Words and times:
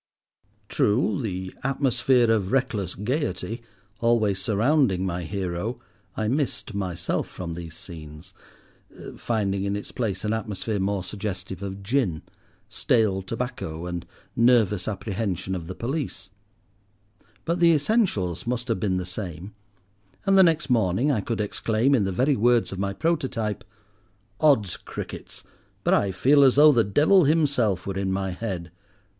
True, 0.67 1.21
the 1.21 1.53
atmosphere 1.63 2.31
of 2.31 2.51
reckless 2.51 2.95
gaiety, 2.95 3.61
always 3.99 4.41
surrounding 4.41 5.05
my 5.05 5.25
hero, 5.25 5.79
I 6.17 6.27
missed 6.27 6.73
myself 6.73 7.27
from 7.27 7.53
these 7.53 7.75
scenes, 7.77 8.33
finding 9.15 9.63
in 9.63 9.75
its 9.75 9.91
place 9.91 10.25
an 10.25 10.33
atmosphere 10.33 10.79
more 10.79 11.03
suggestive 11.03 11.61
of 11.61 11.83
gin, 11.83 12.23
stale 12.67 13.21
tobacco, 13.21 13.85
and 13.85 14.07
nervous 14.35 14.87
apprehension 14.87 15.53
of 15.53 15.67
the 15.67 15.75
police; 15.75 16.31
but 17.45 17.59
the 17.59 17.71
essentials 17.71 18.47
must 18.47 18.69
have 18.69 18.79
been 18.79 18.97
the 18.97 19.05
same, 19.05 19.53
and 20.25 20.35
the 20.35 20.41
next 20.41 20.67
morning 20.67 21.11
I 21.11 21.21
could 21.21 21.39
exclaim 21.39 21.93
in 21.93 22.05
the 22.05 22.11
very 22.11 22.35
words 22.35 22.71
of 22.71 22.79
my 22.79 22.91
prototype—"Odds 22.93 24.77
crickets, 24.77 25.43
but 25.83 25.93
I 25.93 26.09
feel 26.11 26.43
as 26.43 26.55
though 26.55 26.71
the 26.71 26.83
devil 26.83 27.25
himself 27.25 27.85
were 27.85 27.99
in 27.99 28.11
my 28.11 28.31
head. 28.31 28.71